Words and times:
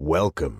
Welcome. 0.00 0.54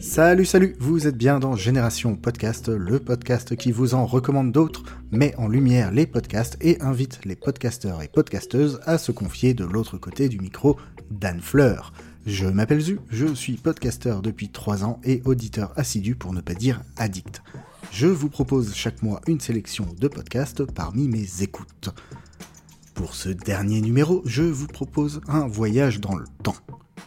Salut, 0.00 0.44
salut, 0.44 0.74
vous 0.80 1.06
êtes 1.06 1.16
bien 1.16 1.38
dans 1.38 1.54
Génération 1.54 2.16
Podcast, 2.16 2.68
le 2.68 2.98
podcast 2.98 3.54
qui 3.54 3.70
vous 3.70 3.94
en 3.94 4.06
recommande 4.06 4.50
d'autres, 4.50 4.82
met 5.12 5.36
en 5.36 5.46
lumière 5.46 5.92
les 5.92 6.08
podcasts 6.08 6.56
et 6.60 6.82
invite 6.82 7.24
les 7.24 7.36
podcasteurs 7.36 8.02
et 8.02 8.08
podcasteuses 8.08 8.80
à 8.86 8.98
se 8.98 9.12
confier 9.12 9.54
de 9.54 9.64
l'autre 9.64 9.98
côté 9.98 10.28
du 10.28 10.40
micro 10.40 10.76
d'Anne 11.12 11.40
Fleur. 11.40 11.92
Je 12.26 12.46
m'appelle 12.46 12.80
Zu, 12.80 12.98
je 13.08 13.32
suis 13.34 13.54
podcasteur 13.54 14.20
depuis 14.20 14.48
3 14.48 14.82
ans 14.82 15.00
et 15.04 15.22
auditeur 15.24 15.72
assidu 15.76 16.16
pour 16.16 16.32
ne 16.32 16.40
pas 16.40 16.54
dire 16.54 16.82
addict. 16.96 17.40
Je 17.90 18.06
vous 18.06 18.28
propose 18.28 18.74
chaque 18.74 19.02
mois 19.02 19.20
une 19.26 19.40
sélection 19.40 19.86
de 19.98 20.08
podcasts 20.08 20.64
parmi 20.64 21.08
mes 21.08 21.42
écoutes. 21.42 21.90
Pour 22.94 23.14
ce 23.14 23.28
dernier 23.28 23.80
numéro, 23.80 24.22
je 24.24 24.42
vous 24.42 24.66
propose 24.66 25.20
un 25.28 25.46
voyage 25.46 26.00
dans 26.00 26.16
le 26.16 26.26
temps. 26.42 26.56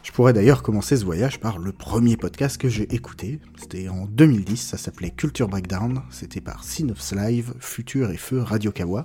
Je 0.03 0.11
pourrais 0.11 0.33
d'ailleurs 0.33 0.63
commencer 0.63 0.97
ce 0.97 1.05
voyage 1.05 1.39
par 1.39 1.59
le 1.59 1.71
premier 1.71 2.17
podcast 2.17 2.57
que 2.57 2.69
j'ai 2.69 2.93
écouté. 2.93 3.39
C'était 3.57 3.89
en 3.89 4.05
2010, 4.05 4.57
ça 4.57 4.77
s'appelait 4.77 5.11
Culture 5.11 5.47
Breakdown. 5.47 6.01
C'était 6.09 6.41
par 6.41 6.63
Synops 6.63 7.13
Live, 7.13 7.53
Futur 7.59 8.11
et 8.11 8.17
Feu 8.17 8.41
Radio 8.41 8.71
Kawa. 8.71 9.03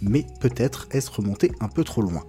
Mais 0.00 0.26
peut-être 0.40 0.86
est-ce 0.90 1.10
remonté 1.10 1.52
un 1.60 1.68
peu 1.68 1.82
trop 1.84 2.02
loin. 2.02 2.24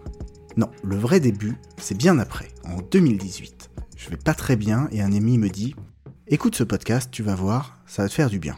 Non, 0.57 0.71
le 0.83 0.95
vrai 0.97 1.19
début, 1.19 1.57
c'est 1.77 1.97
bien 1.97 2.17
après, 2.17 2.49
en 2.63 2.77
2018. 2.81 3.69
Je 3.97 4.09
vais 4.09 4.17
pas 4.17 4.33
très 4.33 4.55
bien 4.55 4.87
et 4.91 5.01
un 5.01 5.13
ami 5.13 5.37
me 5.37 5.49
dit 5.49 5.75
Écoute 6.27 6.55
ce 6.55 6.63
podcast, 6.63 7.09
tu 7.11 7.21
vas 7.23 7.35
voir, 7.35 7.79
ça 7.85 8.03
va 8.03 8.09
te 8.09 8.13
faire 8.13 8.29
du 8.29 8.39
bien. 8.39 8.57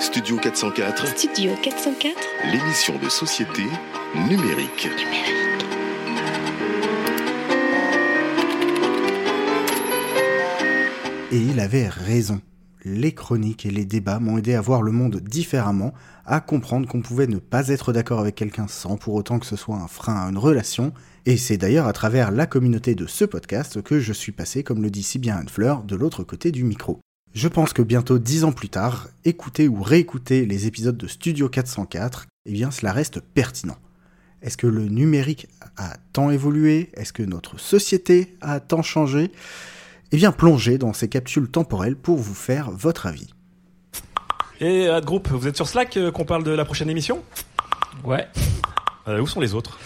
Studio 0.00 0.36
404, 0.36 1.08
Studio 1.08 1.52
404 1.60 2.16
l'émission 2.52 2.96
de 3.02 3.08
société 3.08 3.62
numérique. 4.28 4.88
Et 11.32 11.38
il 11.38 11.58
avait 11.58 11.88
raison. 11.88 12.40
Les 12.84 13.12
chroniques 13.12 13.66
et 13.66 13.72
les 13.72 13.84
débats 13.84 14.20
m'ont 14.20 14.38
aidé 14.38 14.54
à 14.54 14.60
voir 14.60 14.82
le 14.82 14.92
monde 14.92 15.16
différemment, 15.20 15.92
à 16.24 16.40
comprendre 16.40 16.86
qu'on 16.86 17.02
pouvait 17.02 17.26
ne 17.26 17.38
pas 17.38 17.66
être 17.66 17.92
d'accord 17.92 18.20
avec 18.20 18.36
quelqu'un 18.36 18.68
sans 18.68 18.96
pour 18.96 19.14
autant 19.14 19.40
que 19.40 19.46
ce 19.46 19.56
soit 19.56 19.76
un 19.76 19.88
frein 19.88 20.14
à 20.14 20.30
une 20.30 20.38
relation, 20.38 20.92
et 21.26 21.36
c'est 21.36 21.56
d'ailleurs 21.56 21.88
à 21.88 21.92
travers 21.92 22.30
la 22.30 22.46
communauté 22.46 22.94
de 22.94 23.06
ce 23.06 23.24
podcast 23.24 23.82
que 23.82 23.98
je 23.98 24.12
suis 24.12 24.32
passé, 24.32 24.62
comme 24.62 24.80
le 24.80 24.90
dit 24.90 25.02
si 25.02 25.18
bien 25.18 25.38
Anne 25.38 25.48
Fleur, 25.48 25.82
de 25.82 25.96
l'autre 25.96 26.22
côté 26.22 26.52
du 26.52 26.62
micro. 26.62 27.00
Je 27.34 27.48
pense 27.48 27.72
que 27.72 27.82
bientôt 27.82 28.18
dix 28.18 28.44
ans 28.44 28.52
plus 28.52 28.68
tard, 28.68 29.08
écouter 29.24 29.68
ou 29.68 29.82
réécouter 29.82 30.46
les 30.46 30.66
épisodes 30.66 30.96
de 30.96 31.06
Studio 31.06 31.48
404, 31.48 32.26
eh 32.46 32.52
bien 32.52 32.70
cela 32.70 32.92
reste 32.92 33.20
pertinent. 33.20 33.76
Est-ce 34.42 34.56
que 34.56 34.66
le 34.66 34.86
numérique 34.86 35.48
a 35.76 35.96
tant 36.12 36.30
évolué? 36.30 36.90
Est-ce 36.94 37.12
que 37.12 37.22
notre 37.22 37.58
société 37.58 38.36
a 38.40 38.60
tant 38.60 38.82
changé? 38.82 39.30
Eh 40.10 40.16
bien 40.16 40.32
plongez 40.32 40.78
dans 40.78 40.92
ces 40.92 41.08
capsules 41.08 41.48
temporelles 41.48 41.96
pour 41.96 42.16
vous 42.16 42.34
faire 42.34 42.70
votre 42.70 43.06
avis. 43.06 43.28
Et 44.60 44.88
Ad 44.88 45.04
Group, 45.04 45.28
vous 45.28 45.46
êtes 45.46 45.56
sur 45.56 45.68
Slack 45.68 45.96
euh, 45.96 46.10
qu'on 46.10 46.24
parle 46.24 46.42
de 46.42 46.50
la 46.50 46.64
prochaine 46.64 46.90
émission? 46.90 47.22
Ouais. 48.04 48.26
Euh, 49.06 49.20
Où 49.20 49.26
sont 49.26 49.40
les 49.40 49.54
autres? 49.54 49.78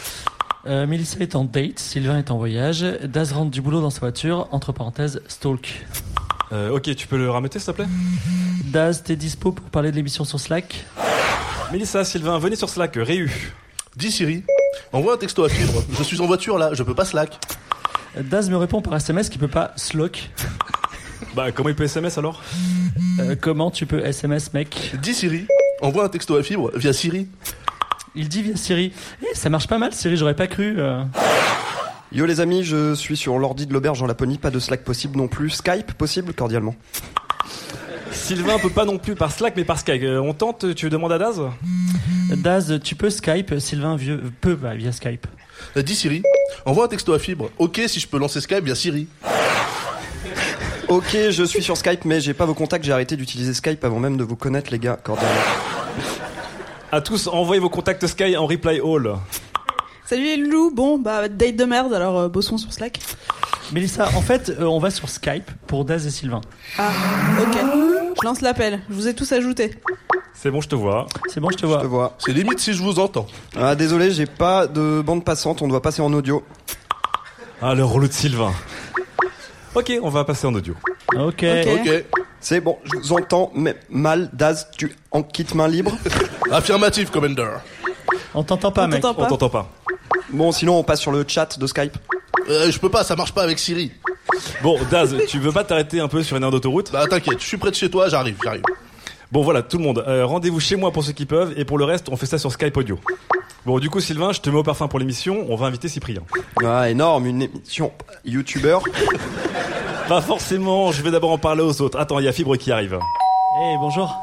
Euh, 0.64 0.86
Mélissa 0.86 1.18
est 1.20 1.34
en 1.34 1.44
date, 1.44 1.78
Sylvain 1.78 2.18
est 2.18 2.30
en 2.30 2.38
voyage, 2.38 2.82
Daz 3.04 3.32
rentre 3.32 3.50
du 3.50 3.60
boulot 3.60 3.80
dans 3.80 3.90
sa 3.90 4.00
voiture, 4.00 4.48
entre 4.52 4.72
parenthèses, 4.72 5.20
stalk. 5.28 5.84
Euh, 6.52 6.70
Ok, 6.70 6.94
tu 6.94 7.06
peux 7.06 7.16
le 7.16 7.30
rameuter 7.30 7.58
s'il 7.58 7.66
te 7.66 7.72
plaît 7.72 7.86
Daz, 8.64 9.02
t'es 9.02 9.16
dispo 9.16 9.52
pour 9.52 9.68
parler 9.70 9.90
de 9.90 9.96
l'émission 9.96 10.24
sur 10.24 10.38
Slack 10.40 10.84
Mélissa, 11.72 12.04
Sylvain, 12.04 12.38
venez 12.38 12.56
sur 12.56 12.68
Slack, 12.68 12.94
Réu. 12.96 13.30
Dis 13.96 14.10
Siri, 14.12 14.42
envoie 14.92 15.14
un 15.14 15.16
texto 15.16 15.42
à 15.44 15.48
fibre. 15.48 15.82
Je 15.96 16.02
suis 16.02 16.20
en 16.20 16.26
voiture 16.26 16.58
là, 16.58 16.70
je 16.74 16.82
peux 16.82 16.94
pas 16.94 17.04
Slack. 17.06 17.38
Daz 18.20 18.50
me 18.50 18.56
répond 18.56 18.82
par 18.82 18.94
SMS 18.96 19.30
qu'il 19.30 19.40
peut 19.40 19.48
pas 19.48 19.72
slock. 19.76 20.30
Bah, 21.34 21.50
comment 21.50 21.70
il 21.70 21.74
peut 21.74 21.84
SMS 21.84 22.18
alors 22.18 22.42
Euh, 23.20 23.36
comment 23.40 23.70
tu 23.70 23.86
peux 23.86 24.04
SMS, 24.04 24.52
mec 24.52 24.92
Dis 25.00 25.14
Siri, 25.14 25.46
envoie 25.80 26.04
un 26.04 26.08
texto 26.10 26.36
à 26.36 26.42
fibre 26.42 26.70
via 26.74 26.92
Siri. 26.92 27.26
Il 28.14 28.28
dit 28.28 28.42
via 28.42 28.56
Siri. 28.56 28.92
Eh, 29.22 29.34
ça 29.34 29.48
marche 29.48 29.66
pas 29.66 29.78
mal, 29.78 29.94
Siri, 29.94 30.18
j'aurais 30.18 30.36
pas 30.36 30.46
cru. 30.46 30.74
euh. 30.78 31.02
Yo 32.14 32.26
les 32.26 32.40
amis, 32.40 32.62
je 32.62 32.94
suis 32.94 33.16
sur 33.16 33.38
l'ordi 33.38 33.66
de 33.66 33.72
l'auberge 33.72 34.02
en 34.02 34.06
Laponie, 34.06 34.36
pas 34.36 34.50
de 34.50 34.58
Slack 34.58 34.84
possible 34.84 35.16
non 35.16 35.28
plus. 35.28 35.48
Skype 35.48 35.94
possible 35.94 36.34
cordialement. 36.34 36.74
Sylvain 38.10 38.58
peut 38.58 38.68
pas 38.68 38.84
non 38.84 38.98
plus 38.98 39.14
par 39.14 39.32
Slack, 39.32 39.56
mais 39.56 39.64
par 39.64 39.78
Skype. 39.78 40.02
Euh, 40.02 40.20
on 40.20 40.34
tente, 40.34 40.74
tu 40.74 40.90
demandes 40.90 41.12
à 41.12 41.18
Daz 41.18 41.40
Daz, 42.36 42.78
tu 42.84 42.96
peux 42.96 43.08
Skype, 43.08 43.58
Sylvain 43.58 43.96
vieux, 43.96 44.22
peut 44.42 44.56
bah, 44.56 44.74
via 44.74 44.92
Skype. 44.92 45.26
Euh, 45.78 45.82
Dis 45.82 45.94
Siri, 45.94 46.22
envoie 46.66 46.84
un 46.84 46.88
texto 46.88 47.14
à 47.14 47.18
fibre. 47.18 47.48
Ok 47.56 47.80
si 47.86 47.98
je 47.98 48.06
peux 48.06 48.18
lancer 48.18 48.42
Skype 48.42 48.64
via 48.64 48.74
Siri. 48.74 49.06
Ok, 50.88 51.16
je 51.30 51.44
suis 51.44 51.62
sur 51.62 51.78
Skype, 51.78 52.04
mais 52.04 52.20
j'ai 52.20 52.34
pas 52.34 52.44
vos 52.44 52.52
contacts, 52.52 52.84
j'ai 52.84 52.92
arrêté 52.92 53.16
d'utiliser 53.16 53.54
Skype 53.54 53.82
avant 53.84 53.98
même 54.00 54.18
de 54.18 54.24
vous 54.24 54.36
connaître 54.36 54.70
les 54.70 54.78
gars, 54.78 54.98
cordialement. 55.02 55.40
À 56.90 57.00
tous, 57.00 57.26
envoyez 57.28 57.60
vos 57.60 57.70
contacts 57.70 58.06
Sky 58.06 58.36
en 58.36 58.46
reply 58.46 58.80
all. 58.84 59.14
Salut 60.12 60.24
les 60.24 60.36
loulous, 60.36 60.70
bon 60.70 60.98
bah 60.98 61.26
date 61.26 61.56
de 61.56 61.64
merde 61.64 61.94
alors 61.94 62.18
euh, 62.18 62.28
bossons 62.28 62.58
sur 62.58 62.70
Slack. 62.70 62.98
Mélissa, 63.72 64.08
en 64.14 64.20
fait, 64.20 64.50
euh, 64.50 64.64
on 64.64 64.78
va 64.78 64.90
sur 64.90 65.08
Skype 65.08 65.50
pour 65.66 65.86
Daz 65.86 66.06
et 66.06 66.10
Sylvain. 66.10 66.42
Ah 66.76 66.90
ok, 67.40 67.56
je 68.20 68.26
lance 68.26 68.42
l'appel, 68.42 68.82
je 68.90 68.94
vous 68.94 69.08
ai 69.08 69.14
tous 69.14 69.32
ajoutés. 69.32 69.70
C'est 70.34 70.50
bon, 70.50 70.60
je 70.60 70.68
te 70.68 70.74
vois. 70.74 71.06
C'est 71.28 71.40
bon, 71.40 71.48
je 71.50 71.56
te 71.56 71.62
Je 71.62 71.66
vois. 71.66 71.80
te 71.80 71.86
vois. 71.86 72.14
C'est 72.18 72.34
limite 72.34 72.58
si 72.58 72.74
je 72.74 72.82
vous 72.82 72.98
entends. 72.98 73.26
Ah 73.56 73.74
désolé, 73.74 74.10
j'ai 74.10 74.26
pas 74.26 74.66
de 74.66 75.00
bande 75.00 75.24
passante, 75.24 75.62
on 75.62 75.68
doit 75.68 75.80
passer 75.80 76.02
en 76.02 76.12
audio. 76.12 76.44
Ah, 77.62 77.74
le 77.74 77.82
relou 77.82 78.06
de 78.06 78.12
Sylvain. 78.12 78.52
Ok, 79.74 79.94
on 80.02 80.10
va 80.10 80.24
passer 80.24 80.46
en 80.46 80.54
audio. 80.54 80.74
Ok. 81.16 81.42
Ok. 81.66 82.04
C'est 82.38 82.60
bon, 82.60 82.76
je 82.84 82.98
vous 82.98 83.12
entends, 83.14 83.50
mais 83.54 83.76
mal. 83.88 84.28
Daz, 84.34 84.68
tu 84.76 84.94
en 85.10 85.22
quittes 85.22 85.54
main 85.54 85.68
libre? 85.68 85.92
Affirmative, 86.50 87.10
Commander. 87.10 87.48
On 88.34 88.42
t'entend 88.42 88.72
pas, 88.72 88.84
On 88.84 88.88
mec. 88.88 89.00
t'entend 89.00 89.22
On 89.22 89.26
t'entend 89.26 89.48
pas. 89.48 89.70
Bon, 90.30 90.52
sinon 90.52 90.78
on 90.78 90.84
passe 90.84 91.00
sur 91.00 91.12
le 91.12 91.24
chat 91.26 91.58
de 91.58 91.66
Skype. 91.66 91.96
Euh, 92.48 92.70
je 92.70 92.78
peux 92.78 92.88
pas, 92.88 93.04
ça 93.04 93.14
marche 93.16 93.32
pas 93.32 93.42
avec 93.42 93.58
Siri. 93.58 93.92
Bon, 94.62 94.78
Daz, 94.90 95.14
tu 95.28 95.38
veux 95.38 95.52
pas 95.52 95.64
t'arrêter 95.64 96.00
un 96.00 96.08
peu 96.08 96.22
sur 96.22 96.36
une 96.36 96.42
aire 96.42 96.50
d'autoroute? 96.50 96.90
Bah 96.92 97.04
t'inquiète, 97.08 97.40
je 97.40 97.46
suis 97.46 97.56
près 97.56 97.70
de 97.70 97.76
chez 97.76 97.90
toi, 97.90 98.08
j'arrive, 98.08 98.36
j'arrive. 98.42 98.62
Bon, 99.30 99.42
voilà, 99.42 99.62
tout 99.62 99.78
le 99.78 99.84
monde. 99.84 100.04
euh, 100.06 100.26
Rendez-vous 100.26 100.60
chez 100.60 100.76
moi 100.76 100.90
pour 100.92 101.02
ceux 101.04 101.12
qui 101.12 101.24
peuvent, 101.26 101.54
et 101.56 101.64
pour 101.64 101.78
le 101.78 101.84
reste, 101.84 102.08
on 102.10 102.16
fait 102.16 102.26
ça 102.26 102.38
sur 102.38 102.52
Skype 102.52 102.76
audio. 102.76 102.98
Bon, 103.64 103.78
du 103.78 103.88
coup, 103.90 104.00
Sylvain, 104.00 104.32
je 104.32 104.40
te 104.40 104.50
mets 104.50 104.58
au 104.58 104.62
parfum 104.62 104.88
pour 104.88 104.98
l'émission. 104.98 105.46
On 105.48 105.56
va 105.56 105.66
inviter 105.66 105.88
Cyprien. 105.88 106.22
Ah 106.64 106.90
énorme, 106.90 107.26
une 107.26 107.42
émission 107.42 107.92
youtubeur. 108.24 108.82
Pas 110.08 110.20
forcément, 110.20 110.90
je 110.92 111.00
vais 111.02 111.10
d'abord 111.12 111.30
en 111.30 111.38
parler 111.38 111.62
aux 111.62 111.80
autres. 111.80 111.98
Attends, 111.98 112.18
il 112.18 112.24
y 112.24 112.28
a 112.28 112.32
Fibre 112.32 112.56
qui 112.56 112.72
arrive. 112.72 112.98
Eh, 113.60 113.76
bonjour. 113.78 114.14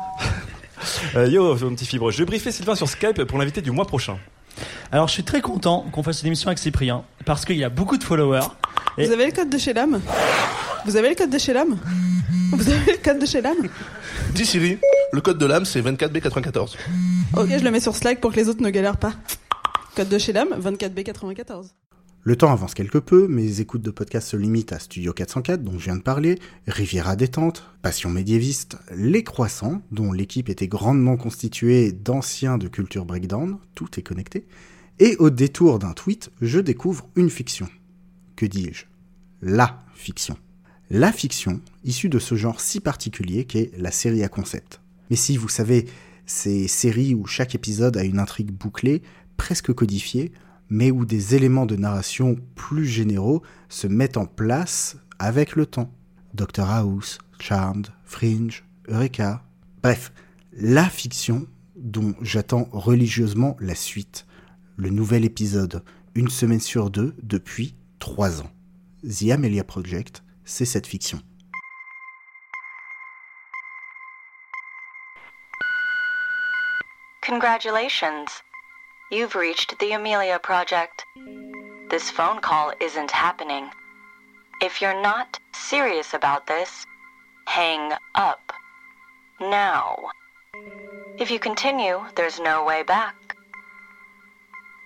Euh, 1.15 1.27
yo, 1.27 1.55
mon 1.55 1.73
petit 1.75 1.85
Fibre, 1.85 2.11
je 2.11 2.17
vais 2.19 2.25
briefer 2.25 2.51
Sylvain 2.51 2.75
sur 2.75 2.87
Skype 2.87 3.23
pour 3.23 3.37
l'inviter 3.39 3.61
du 3.61 3.71
mois 3.71 3.85
prochain. 3.85 4.17
Alors, 4.91 5.07
je 5.07 5.13
suis 5.13 5.23
très 5.23 5.41
content 5.41 5.85
qu'on 5.91 6.01
fasse 6.03 6.21
une 6.21 6.27
émission 6.27 6.47
avec 6.47 6.57
Cyprien, 6.57 7.03
parce 7.25 7.45
qu'il 7.45 7.57
y 7.57 7.63
a 7.63 7.69
beaucoup 7.69 7.97
de 7.97 8.03
followers. 8.03 8.41
Et- 8.97 9.05
Vous 9.05 9.11
avez 9.11 9.27
le 9.27 9.31
code 9.31 9.49
de 9.49 9.57
chez 9.57 9.73
l'âme 9.73 10.01
Vous 10.85 10.95
avez 10.95 11.09
le 11.09 11.15
code 11.15 11.29
de 11.29 11.37
chez 11.37 11.53
l'âme 11.53 11.77
Vous 12.51 12.67
avez 12.69 12.93
le 12.93 12.97
code 13.03 13.19
de 13.19 13.25
chez 13.25 13.41
l'âme 13.41 13.57
Dis 14.33 14.45
Siri, 14.45 14.77
le 15.13 15.21
code 15.21 15.37
de 15.37 15.45
l'âme 15.45 15.65
c'est 15.65 15.81
24B94. 15.81 16.75
Ok, 17.37 17.49
je 17.49 17.63
le 17.63 17.71
mets 17.71 17.79
sur 17.79 17.95
Slack 17.95 18.19
pour 18.19 18.31
que 18.31 18.37
les 18.37 18.49
autres 18.49 18.63
ne 18.63 18.69
galèrent 18.71 18.97
pas. 18.97 19.13
Code 19.95 20.09
de 20.09 20.17
chez 20.17 20.33
l'âme, 20.33 20.49
24B94. 20.59 21.67
Le 22.23 22.35
temps 22.35 22.51
avance 22.51 22.73
quelque 22.73 22.97
peu, 22.97 23.27
mes 23.27 23.61
écoutes 23.61 23.81
de 23.81 23.91
podcasts 23.91 24.29
se 24.29 24.37
limitent 24.37 24.73
à 24.73 24.79
Studio 24.79 25.13
404, 25.13 25.63
dont 25.63 25.73
je 25.79 25.85
viens 25.85 25.95
de 25.95 26.01
parler, 26.01 26.37
Riviera 26.67 27.15
détente, 27.15 27.63
Passion 27.81 28.09
médiéviste, 28.09 28.77
Les 28.95 29.23
Croissants, 29.23 29.81
dont 29.91 30.11
l'équipe 30.11 30.49
était 30.49 30.67
grandement 30.67 31.15
constituée 31.15 31.91
d'anciens 31.91 32.57
de 32.57 32.67
culture 32.67 33.05
breakdown, 33.05 33.57
tout 33.73 33.87
est 33.97 34.01
connecté, 34.03 34.45
Et 35.01 35.15
au 35.17 35.29
détour 35.29 35.79
d'un 35.79 35.93
tweet, 35.93 36.29
je 36.41 36.59
découvre 36.59 37.07
une 37.15 37.29
fiction. 37.29 37.69
Que 38.35 38.45
dis-je? 38.45 38.83
La 39.41 39.81
fiction. 39.93 40.37
La 40.89 41.13
fiction, 41.13 41.61
issue 41.85 42.09
de 42.09 42.19
ce 42.19 42.35
genre 42.35 42.59
si 42.59 42.81
particulier 42.81 43.45
qu'est 43.45 43.71
la 43.77 43.91
série 43.91 44.23
à 44.25 44.27
concept. 44.27 44.81
Mais 45.09 45.15
si 45.15 45.37
vous 45.37 45.47
savez, 45.47 45.85
ces 46.25 46.67
séries 46.67 47.15
où 47.15 47.25
chaque 47.25 47.55
épisode 47.55 47.95
a 47.95 48.03
une 48.03 48.19
intrigue 48.19 48.51
bouclée, 48.51 49.01
presque 49.37 49.71
codifiée, 49.71 50.33
mais 50.69 50.91
où 50.91 51.05
des 51.05 51.33
éléments 51.33 51.65
de 51.65 51.77
narration 51.77 52.35
plus 52.55 52.85
généraux 52.85 53.41
se 53.69 53.87
mettent 53.87 54.17
en 54.17 54.25
place 54.25 54.97
avec 55.17 55.55
le 55.55 55.65
temps. 55.65 55.93
Doctor 56.33 56.69
House, 56.69 57.19
Charmed, 57.39 57.87
Fringe, 58.03 58.65
Eureka. 58.89 59.45
Bref, 59.81 60.11
la 60.51 60.89
fiction 60.89 61.47
dont 61.77 62.15
j'attends 62.21 62.67
religieusement 62.73 63.55
la 63.61 63.75
suite. 63.75 64.25
Le 64.81 64.91
nouvel 64.91 65.25
épisode, 65.25 65.83
une 66.15 66.29
semaine 66.29 66.61
sur 66.61 66.89
deux, 66.89 67.13
depuis 67.21 67.75
trois 67.99 68.41
ans. 68.41 68.49
The 69.03 69.31
Amelia 69.31 69.65
Project, 69.65 70.23
c'est 70.45 70.63
cette 70.63 70.87
fiction. 70.87 71.21
Congratulations. 77.27 78.27
You've 79.11 79.35
reached 79.35 79.77
the 79.79 79.91
Amelia 79.91 80.39
Project. 80.39 81.03
This 81.89 82.09
phone 82.09 82.39
call 82.39 82.71
isn't 82.79 83.11
happening. 83.11 83.65
If 84.61 84.79
you're 84.79 85.01
not 85.01 85.41
serious 85.51 86.13
about 86.13 86.47
this, 86.47 86.85
hang 87.47 87.91
up. 88.15 88.53
Now. 89.41 89.97
If 91.17 91.29
you 91.29 91.37
continue, 91.37 91.99
there's 92.15 92.39
no 92.39 92.63
way 92.63 92.83
back. 92.83 93.28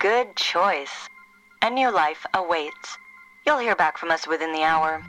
Good 0.04 0.36
choice. 0.36 1.08
A 1.62 1.70
new 1.70 1.90
life 1.90 2.26
awaits. 2.34 2.98
You'll 3.46 3.60
hear 3.60 3.74
back 3.74 3.98
from 3.98 4.12
us 4.12 4.28
within 4.28 4.52
the 4.52 4.64
hour. 4.64 5.02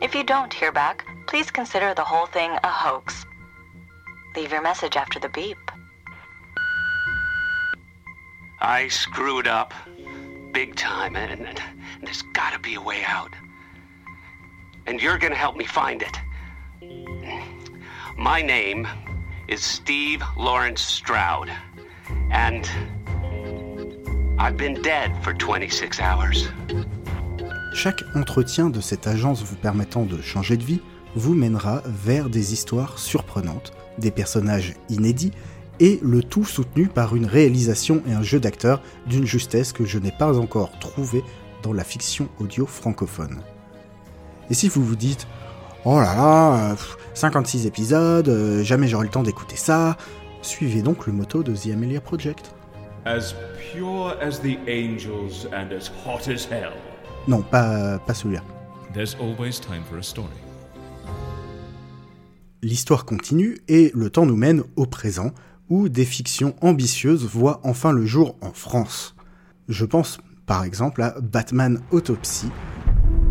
If 0.00 0.16
you 0.16 0.24
don't 0.24 0.52
hear 0.52 0.72
back, 0.72 1.06
please 1.28 1.48
consider 1.48 1.94
the 1.94 2.02
whole 2.02 2.26
thing 2.26 2.50
a 2.50 2.68
hoax. 2.68 3.24
Leave 4.34 4.50
your 4.50 4.60
message 4.60 4.96
after 4.96 5.20
the 5.20 5.28
beep. 5.28 5.70
I 8.60 8.88
screwed 8.88 9.46
up. 9.46 9.72
Big 10.50 10.74
time, 10.74 11.14
and, 11.14 11.46
and 11.46 11.62
there's 12.02 12.22
gotta 12.34 12.58
be 12.58 12.74
a 12.74 12.80
way 12.80 13.04
out. 13.06 13.32
And 14.86 15.00
you're 15.00 15.18
gonna 15.18 15.36
help 15.36 15.54
me 15.54 15.66
find 15.66 16.02
it. 16.02 16.18
My 18.16 18.42
name 18.42 18.88
is 19.46 19.62
Steve 19.62 20.20
Lawrence 20.36 20.82
Stroud, 20.82 21.48
and 22.32 22.68
I've 24.38 24.56
been 24.56 24.74
dead 24.74 25.12
for 25.22 25.34
26 25.34 26.00
hours. 26.00 26.48
Chaque 27.74 28.02
entretien 28.14 28.70
de 28.70 28.80
cette 28.80 29.06
agence 29.06 29.42
vous 29.42 29.56
permettant 29.56 30.04
de 30.04 30.20
changer 30.20 30.56
de 30.56 30.64
vie 30.64 30.80
vous 31.14 31.34
mènera 31.34 31.82
vers 31.86 32.30
des 32.30 32.52
histoires 32.52 32.98
surprenantes, 32.98 33.72
des 33.98 34.10
personnages 34.10 34.74
inédits 34.88 35.32
et 35.80 36.00
le 36.02 36.22
tout 36.22 36.44
soutenu 36.44 36.86
par 36.88 37.14
une 37.14 37.26
réalisation 37.26 38.02
et 38.08 38.12
un 38.12 38.22
jeu 38.22 38.40
d'acteur 38.40 38.82
d'une 39.06 39.26
justesse 39.26 39.72
que 39.72 39.84
je 39.84 39.98
n'ai 39.98 40.12
pas 40.12 40.38
encore 40.38 40.78
trouvé 40.78 41.22
dans 41.62 41.72
la 41.72 41.84
fiction 41.84 42.28
audio 42.40 42.66
francophone. 42.66 43.40
Et 44.50 44.54
si 44.54 44.68
vous 44.68 44.84
vous 44.84 44.96
dites 44.96 45.26
Oh 45.84 46.00
là 46.00 46.14
là, 46.14 46.76
56 47.14 47.66
épisodes, 47.66 48.28
euh, 48.28 48.62
jamais 48.62 48.88
j'aurai 48.88 49.06
le 49.06 49.10
temps 49.10 49.22
d'écouter 49.22 49.56
ça, 49.56 49.96
suivez 50.40 50.82
donc 50.82 51.06
le 51.06 51.12
motto 51.12 51.42
de 51.42 51.54
The 51.54 51.72
Amelia 51.72 52.00
Project. 52.00 52.54
As 53.04 53.34
pure 53.58 54.16
as 54.22 54.38
the 54.38 54.58
angels 54.68 55.48
and 55.52 55.72
as 55.72 55.88
hot 55.88 56.28
as 56.28 56.46
hell. 56.46 56.72
Non, 57.26 57.42
pas, 57.42 57.98
pas 57.98 58.14
celui-là. 58.14 58.42
There's 58.94 59.16
always 59.20 59.60
time 59.60 59.82
for 59.82 59.98
a 59.98 60.02
story. 60.02 60.28
L'histoire 62.62 63.04
continue 63.04 63.58
et 63.66 63.90
le 63.92 64.08
temps 64.08 64.24
nous 64.24 64.36
mène 64.36 64.62
au 64.76 64.86
présent, 64.86 65.32
où 65.68 65.88
des 65.88 66.04
fictions 66.04 66.54
ambitieuses 66.60 67.26
voient 67.26 67.60
enfin 67.64 67.90
le 67.90 68.06
jour 68.06 68.36
en 68.40 68.52
France. 68.52 69.16
Je 69.68 69.84
pense 69.84 70.18
par 70.46 70.62
exemple 70.62 71.02
à 71.02 71.16
Batman 71.20 71.80
Autopsy. 71.90 72.50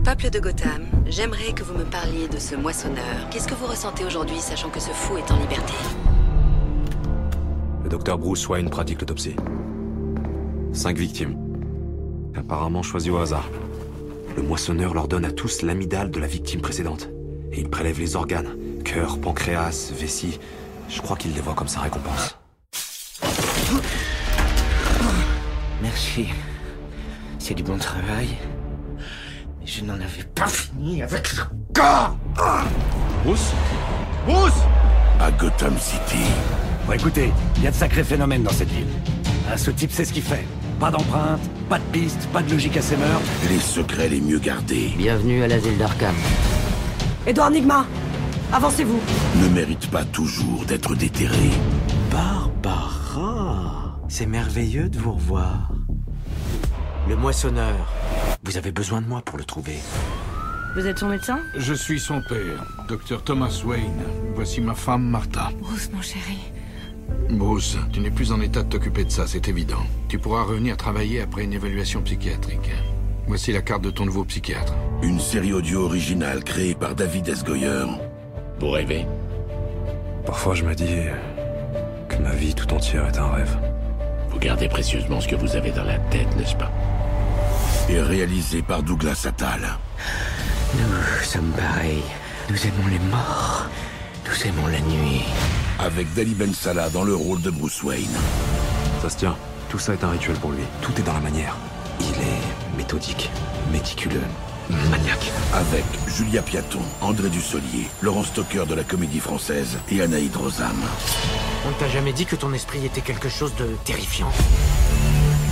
Peuple 0.03 0.31
de 0.31 0.39
Gotham, 0.39 0.83
j'aimerais 1.06 1.53
que 1.53 1.63
vous 1.63 1.77
me 1.77 1.85
parliez 1.85 2.27
de 2.27 2.39
ce 2.39 2.56
moissonneur. 2.56 3.29
Qu'est-ce 3.29 3.47
que 3.47 3.56
vous 3.56 3.68
ressentez 3.68 4.03
aujourd'hui 4.03 4.39
sachant 4.39 4.69
que 4.69 4.81
ce 4.81 4.89
fou 4.89 5.15
est 5.15 5.31
en 5.31 5.39
liberté? 5.39 5.73
Le 7.83 7.89
docteur 7.89 8.18
Bruce 8.18 8.50
Wayne 8.50 8.69
pratique 8.69 9.00
l'autopsie. 9.00 9.35
Cinq 10.73 10.97
victimes. 10.97 11.38
Apparemment 12.35 12.81
choisies 12.81 13.09
au 13.09 13.18
hasard. 13.18 13.50
Le 14.38 14.41
moissonneur 14.41 14.94
leur 14.94 15.07
donne 15.07 15.25
à 15.25 15.31
tous 15.31 15.63
l'amidale 15.63 16.12
de 16.12 16.19
la 16.19 16.27
victime 16.27 16.62
précédente. 16.62 17.09
Et 17.51 17.59
il 17.59 17.69
prélève 17.69 18.00
les 18.00 18.15
organes. 18.15 18.56
Cœur, 18.85 19.19
pancréas, 19.19 19.91
vessie. 19.94 20.39
Je 20.88 21.01
crois 21.01 21.18
qu'il 21.18 21.33
les 21.33 21.41
voit 21.41 21.53
comme 21.53 21.68
sa 21.68 21.81
récompense. 21.81 22.38
Merci. 25.81 26.27
C'est 27.38 27.53
du 27.53 27.63
bon 27.63 27.77
travail. 27.77 28.29
Mais 29.59 29.68
je 29.68 29.83
n'en 29.83 29.95
avais 29.95 30.23
pas 30.33 30.47
fini 30.47 31.03
avec 31.03 31.27
ce 31.27 31.41
gars 31.73 32.15
Bruce? 33.25 33.51
Bruce 34.25 34.62
À 35.19 35.31
Gotham 35.31 35.77
City. 35.77 36.23
Bon, 36.88 36.94
écoutez, 36.94 37.31
il 37.57 37.63
y 37.63 37.68
a 37.68 37.71
de 37.71 37.75
sacrés 37.75 38.03
phénomènes 38.03 38.44
dans 38.44 38.51
cette 38.51 38.69
ville. 38.69 38.88
Ah, 39.51 39.57
ce 39.57 39.71
type 39.71 39.91
sait 39.91 40.06
ce 40.06 40.13
qu'il 40.13 40.23
fait. 40.23 40.45
Pas 40.81 40.89
d'empreinte, 40.89 41.39
pas 41.69 41.78
de 41.78 41.83
piste, 41.92 42.28
pas 42.33 42.42
de 42.42 42.50
logique 42.50 42.75
à 42.75 42.81
ses 42.81 42.98
meurtres. 42.98 43.31
Les 43.48 43.60
secrets 43.60 44.10
les 44.10 44.19
mieux 44.19 44.39
gardés 44.39 44.92
Bienvenue 44.98 45.44
à 45.44 45.48
l'asile 45.48 45.78
d'Arkham. 45.78 46.16
Edouard 47.28 47.51
Nigma, 47.51 47.86
avancez-vous. 48.51 49.00
ne 49.44 49.48
méritent 49.50 49.92
pas 49.92 50.04
toujours 50.06 50.66
d'être 50.66 50.95
déterrés. 50.95 51.51
Barbara, 52.12 53.95
c'est 54.07 54.25
merveilleux 54.25 54.89
de 54.89 54.98
vous 54.98 55.12
revoir. 55.12 55.69
Le 57.07 57.16
moissonneur. 57.16 57.94
Vous 58.44 58.57
avez 58.57 58.72
besoin 58.72 59.01
de 59.01 59.07
moi 59.07 59.22
pour 59.22 59.38
le 59.38 59.44
trouver. 59.44 59.78
Vous 60.75 60.88
êtes 60.88 60.98
son 60.98 61.10
médecin? 61.10 61.42
Je 61.57 61.75
suis 61.75 62.00
son 62.00 62.24
père, 62.28 62.66
docteur 62.88 63.24
Thomas 63.24 63.62
Wayne. 63.63 64.01
Voici 64.33 64.62
ma 64.62 64.74
femme 64.74 65.04
Martha. 65.04 65.51
Bruce, 65.60 65.92
mon 65.94 66.01
chéri. 66.01 66.39
Bruce, 67.30 67.78
tu 67.94 68.00
n'es 68.00 68.12
plus 68.12 68.31
en 68.31 68.42
état 68.42 68.63
de 68.63 68.69
t'occuper 68.69 69.06
de 69.06 69.12
ça, 69.12 69.25
c'est 69.25 69.48
évident. 69.48 69.81
Tu 70.10 70.19
pourras 70.19 70.44
revenir 70.44 70.75
travailler 70.78 71.22
après 71.22 71.44
une 71.44 71.54
évaluation 71.54 72.02
psychiatrique. 72.02 72.69
Voici 73.28 73.54
la 73.54 73.62
carte 73.62 73.84
de 73.84 73.92
ton 73.92 74.06
nouveau 74.06 74.25
psychiatre. 74.25 74.74
Une 75.02 75.19
série 75.19 75.54
audio 75.54 75.85
originale 75.85 76.44
créée 76.44 76.76
par 76.76 76.95
David 76.95 77.30
S. 77.30 77.44
Goyer. 77.44 77.85
Vous 78.59 78.69
rêvez? 78.69 79.06
Parfois 80.26 80.56
je 80.56 80.64
me 80.66 80.76
dis 80.76 81.06
que 82.09 82.18
ma 82.18 82.31
vie 82.31 82.54
tout 82.54 82.71
entière 82.74 83.07
est 83.07 83.18
un 83.18 83.31
rêve. 83.31 83.57
Vous 84.30 84.40
gardez 84.40 84.68
précieusement 84.68 85.21
ce 85.21 85.28
que 85.28 85.35
vous 85.35 85.56
avez 85.56 85.71
dans 85.71 85.83
la 85.83 85.97
tête, 85.97 86.35
n'est-ce 86.38 86.56
pas? 86.56 86.71
Et 87.90 88.02
réalisé 88.02 88.62
par 88.62 88.83
Douglas 88.83 89.26
Attal. 89.28 89.62
Nous 90.76 91.24
sommes 91.24 91.52
pareils. 91.52 92.04
Nous 92.50 92.57
aimons 92.68 92.88
les 92.90 93.00
morts. 93.09 93.68
Nous 94.25 94.47
aimons 94.47 94.68
la 94.68 94.80
nuit. 94.81 95.23
Avec 95.80 96.13
Dali 96.13 96.33
Ben 96.33 96.54
Salah 96.54 96.90
dans 96.90 97.04
le 97.04 97.16
rôle 97.16 97.42
de 97.42 97.49
Bruce 97.49 97.81
Wayne. 97.83 98.16
Ça 99.01 99.09
se 99.09 99.18
tient. 99.18 99.35
Tout 99.69 99.80
ça 99.80 99.94
est 99.94 100.04
un 100.04 100.09
rituel 100.09 100.35
pour 100.37 100.51
lui. 100.51 100.63
Tout 100.81 100.92
est 100.99 101.04
dans 101.04 101.13
la 101.13 101.19
manière. 101.19 101.56
Il 101.99 102.06
est 102.21 102.78
méthodique, 102.78 103.30
méticuleux, 103.71 104.21
maniaque. 104.90 105.31
Avec 105.54 105.83
Julia 106.07 106.42
Piaton, 106.42 106.81
André 107.01 107.30
Dussolier, 107.30 107.87
Laurent 108.01 108.23
Stocker 108.23 108.66
de 108.68 108.75
la 108.75 108.83
Comédie 108.83 109.19
Française 109.19 109.78
et 109.90 110.01
Anaïd 110.01 110.35
Rosam. 110.35 110.78
On 111.66 111.69
ne 111.69 111.75
t'a 111.75 111.90
jamais 111.90 112.13
dit 112.13 112.25
que 112.25 112.35
ton 112.35 112.54
esprit 112.54 112.85
était 112.85 113.01
quelque 113.01 113.30
chose 113.30 113.54
de 113.56 113.66
terrifiant. 113.85 114.31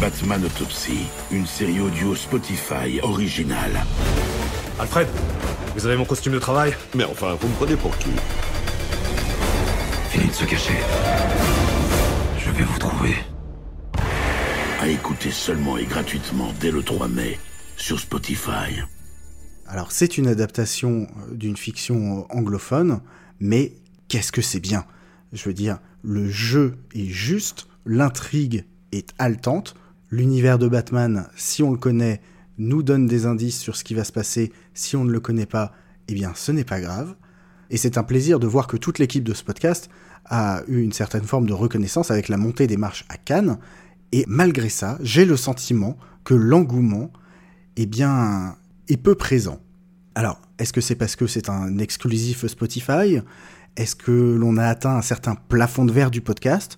Batman 0.02 0.44
Autopsy, 0.46 1.08
une 1.32 1.46
série 1.46 1.80
audio 1.80 2.16
Spotify 2.16 3.00
originale. 3.02 3.84
Alfred, 4.80 5.08
vous 5.76 5.86
avez 5.86 5.98
mon 5.98 6.06
costume 6.06 6.34
de 6.34 6.40
travail? 6.40 6.74
Mais 6.96 7.04
enfin, 7.04 7.36
vous 7.40 7.48
me 7.48 7.54
prenez 7.56 7.76
pour 7.76 7.98
qui? 7.98 8.10
De 10.30 10.34
se 10.34 10.46
cacher. 10.46 10.74
Je 12.38 12.52
vais 12.52 12.64
vous 12.64 12.78
trouver. 12.78 13.16
À 14.80 14.88
écouter 14.88 15.32
seulement 15.32 15.78
et 15.78 15.86
gratuitement 15.86 16.54
dès 16.60 16.72
le 16.72 16.84
3 16.84 17.08
mai 17.08 17.40
sur 17.78 18.00
Spotify. 18.00 18.82
Alors 19.66 19.92
c'est 19.92 20.18
une 20.18 20.28
adaptation 20.28 21.08
euh, 21.30 21.36
d'une 21.36 21.58
fiction 21.58 22.28
anglophone, 22.32 23.02
mais 23.40 23.74
qu'est-ce 24.08 24.32
que 24.32 24.42
c'est 24.42 24.60
bien? 24.60 24.86
Je 25.34 25.44
veux 25.46 25.54
dire, 25.54 25.80
le 26.04 26.30
jeu 26.30 26.78
est 26.94 27.10
juste, 27.10 27.68
l'intrigue 27.86 28.66
est 28.92 29.14
haletante, 29.18 29.76
l'univers 30.12 30.60
de 30.60 30.68
Batman, 30.68 31.28
si 31.36 31.64
on 31.64 31.72
le 31.72 31.78
connaît, 31.78 32.22
nous 32.58 32.84
donne 32.84 33.08
des 33.08 33.26
indices 33.26 33.60
sur 33.60 33.76
ce 33.76 33.84
qui 33.84 33.96
va 33.96 34.04
se 34.04 34.12
passer, 34.12 34.52
si 34.74 34.96
on 34.96 35.06
ne 35.06 35.12
le 35.12 35.20
connaît 35.20 35.46
pas, 35.46 35.72
eh 36.08 36.14
bien 36.14 36.34
ce 36.36 36.52
n'est 36.52 36.64
pas 36.64 36.82
grave. 36.82 37.16
Et 37.72 37.78
c'est 37.78 37.98
un 37.98 38.04
plaisir 38.04 38.40
de 38.40 38.48
voir 38.48 38.68
que 38.68 38.78
toute 38.78 38.98
l'équipe 39.00 39.24
de 39.24 39.34
ce 39.34 39.44
podcast 39.44 39.90
a 40.30 40.64
eu 40.68 40.82
une 40.82 40.94
certaine 40.94 41.24
forme 41.24 41.48
de 41.48 41.54
reconnaissance 41.54 42.12
avec 42.12 42.30
la 42.30 42.38
montée 42.38 42.68
des 42.68 42.78
marches 42.78 43.06
à 43.10 43.18
Cannes, 43.18 43.58
Et 44.12 44.26
malgré 44.28 44.70
ça, 44.70 44.98
j'ai 45.02 45.26
le 45.26 45.38
sentiment 45.38 45.98
que 46.24 46.34
l'engouement, 46.34 47.12
eh 47.76 47.86
bien, 47.86 48.56
est 48.88 48.98
peu 48.98 49.16
présent. 49.16 49.60
Alors, 50.16 50.42
est-ce 50.58 50.74
que 50.74 50.82
c'est 50.82 50.96
parce 50.96 51.16
que 51.16 51.28
c'est 51.28 51.50
un 51.50 51.78
exclusif 51.78 52.48
Spotify? 52.48 53.20
Est-ce 53.76 53.96
que 53.96 54.12
l'on 54.12 54.58
a 54.58 54.66
atteint 54.66 54.96
un 54.96 55.02
certain 55.02 55.36
plafond 55.36 55.86
de 55.86 55.92
verre 55.92 56.12
du 56.12 56.22
podcast? 56.22 56.78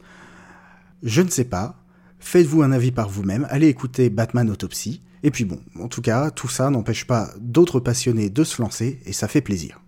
Je 1.03 1.22
ne 1.22 1.29
sais 1.29 1.46
pas. 1.46 1.81
Faites-vous 2.20 2.62
un 2.62 2.72
avis 2.72 2.91
par 2.91 3.10
vous-même, 3.10 3.48
allez 3.50 3.67
écouter 3.67 4.10
Batman 4.12 4.50
Autopsy. 4.50 5.01
Et 5.24 5.31
puis 5.31 5.46
bon, 5.46 5.60
en 5.79 5.88
tout 5.88 6.01
cas, 6.01 6.29
tout 6.31 6.48
ça 6.48 6.70
n'empêche 6.70 7.05
pas 7.08 7.29
d'autres 7.39 7.79
passionnés 7.79 8.29
de 8.29 8.43
se 8.43 8.62
lancer 8.62 9.00
et 9.05 9.13
ça 9.13 9.27
fait 9.27 9.41
plaisir. 9.41 9.81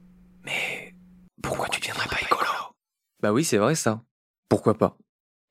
Mais 0.46 0.96
pourquoi 1.44 1.68
tu 1.70 1.80
deviendrais 1.80 2.08
pas 2.08 2.16
écolo 2.16 2.23
Bah 3.24 3.32
oui, 3.32 3.46
c'est 3.46 3.58
vrai 3.58 3.74
ça. 3.74 4.02
Pourquoi 4.50 4.78
pas? 4.78 4.98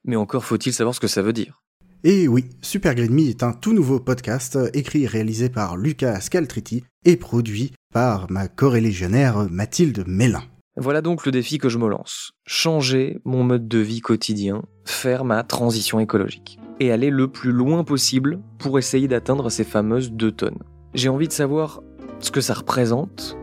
Mais 0.05 0.17
encore 0.17 0.45
faut-il 0.45 0.75
savoir 0.75 0.95
ce 0.95 1.01
que 1.01 1.07
ça 1.07 1.23
veut 1.23 1.33
dire. 1.33 1.63
Et 2.05 2.29
oui, 2.29 2.51
Super 2.61 2.95
Green 2.95 3.15
Me 3.15 3.31
est 3.31 3.43
un 3.43 3.55
tout 3.55 3.73
nouveau 3.73 3.99
podcast 3.99 4.59
écrit 4.75 5.05
et 5.05 5.07
réalisé 5.07 5.49
par 5.49 5.79
Lucas 5.79 6.21
Scaltriti 6.21 6.85
et 7.07 7.17
produit 7.17 7.73
par 7.91 8.31
ma 8.31 8.47
corélégionnaire 8.47 9.49
Mathilde 9.51 10.05
Mélin. 10.07 10.43
Voilà 10.77 11.01
donc 11.01 11.25
le 11.25 11.33
défi 11.33 11.57
que 11.57 11.71
je 11.71 11.79
me 11.79 11.89
lance. 11.89 12.33
Changer 12.47 13.21
mon 13.25 13.43
mode 13.43 13.69
de 13.69 13.79
vie 13.79 14.03
quotidien, 14.03 14.65
faire 14.85 15.25
ma 15.25 15.43
transition 15.43 15.99
écologique. 15.99 16.59
Et 16.79 16.93
aller 16.93 17.09
le 17.09 17.29
plus 17.29 17.53
loin 17.53 17.85
possible 17.85 18.43
pour 18.59 18.79
essayer 18.79 19.09
d'atteindre 19.09 19.49
ces 19.49 19.65
fameuses 19.65 20.13
2 20.13 20.31
tonnes. 20.33 20.63
J'ai 20.93 21.09
envie 21.09 21.29
de 21.29 21.33
savoir 21.33 21.81
ce 22.21 22.31
que 22.31 22.43
ça 22.43 22.53
représente, 22.53 23.39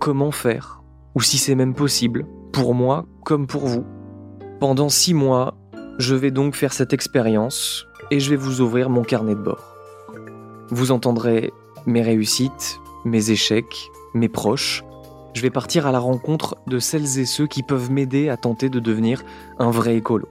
comment 0.00 0.32
faire, 0.32 0.82
ou 1.14 1.20
si 1.20 1.38
c'est 1.38 1.54
même 1.54 1.74
possible, 1.74 2.26
pour 2.58 2.74
moi 2.74 3.06
comme 3.24 3.46
pour 3.46 3.66
vous. 3.66 3.84
Pendant 4.58 4.88
6 4.88 5.14
mois, 5.14 5.54
je 6.00 6.16
vais 6.16 6.32
donc 6.32 6.56
faire 6.56 6.72
cette 6.72 6.92
expérience 6.92 7.86
et 8.10 8.18
je 8.18 8.30
vais 8.30 8.36
vous 8.36 8.60
ouvrir 8.60 8.90
mon 8.90 9.04
carnet 9.04 9.36
de 9.36 9.40
bord. 9.40 9.76
Vous 10.68 10.90
entendrez 10.90 11.52
mes 11.86 12.02
réussites, 12.02 12.80
mes 13.04 13.30
échecs, 13.30 13.90
mes 14.12 14.28
proches. 14.28 14.82
Je 15.34 15.42
vais 15.42 15.50
partir 15.50 15.86
à 15.86 15.92
la 15.92 16.00
rencontre 16.00 16.56
de 16.66 16.80
celles 16.80 17.20
et 17.20 17.26
ceux 17.26 17.46
qui 17.46 17.62
peuvent 17.62 17.92
m'aider 17.92 18.28
à 18.28 18.36
tenter 18.36 18.68
de 18.68 18.80
devenir 18.80 19.22
un 19.60 19.70
vrai 19.70 19.94
écolo. 19.94 20.26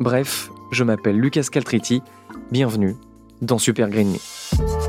Bref, 0.00 0.50
je 0.72 0.82
m'appelle 0.82 1.20
Lucas 1.20 1.46
Caltriti. 1.52 2.02
Bienvenue 2.50 2.96
dans 3.42 3.58
Super 3.58 3.90
Green 3.90 4.10
Me. 4.10 4.79